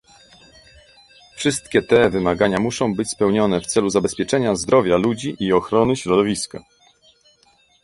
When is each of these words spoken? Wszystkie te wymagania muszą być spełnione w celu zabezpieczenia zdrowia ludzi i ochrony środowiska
Wszystkie 1.35 1.81
te 1.81 2.09
wymagania 2.09 2.59
muszą 2.59 2.95
być 2.95 3.09
spełnione 3.09 3.61
w 3.61 3.65
celu 3.65 3.89
zabezpieczenia 3.89 4.55
zdrowia 4.55 4.97
ludzi 4.97 5.35
i 5.39 5.53
ochrony 5.53 5.95
środowiska 5.95 6.63